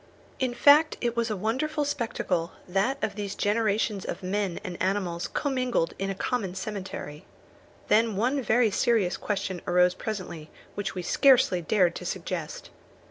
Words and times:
In 0.39 0.55
fact 0.55 0.97
it 0.99 1.15
was 1.15 1.29
a 1.29 1.35
wonderful 1.35 1.85
spectacle, 1.85 2.53
that 2.67 2.97
of 3.03 3.13
these 3.13 3.35
generations 3.35 4.03
of 4.03 4.23
men 4.23 4.59
and 4.63 4.81
animals 4.81 5.27
commingled 5.27 5.93
in 5.99 6.09
a 6.09 6.15
common 6.15 6.55
cemetery. 6.55 7.23
Then 7.87 8.15
one 8.15 8.41
very 8.41 8.71
serious 8.71 9.15
question 9.15 9.61
arose 9.67 9.93
presently 9.93 10.49
which 10.73 10.95
we 10.95 11.03
scarcely 11.03 11.61
dared 11.61 11.93
to 11.97 12.05
suggest. 12.07 12.71